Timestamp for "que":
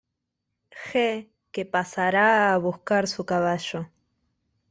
1.51-1.63